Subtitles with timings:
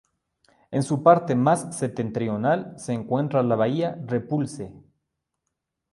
[0.71, 4.73] En su parte más septentrional, se encuentra la bahía Repulse.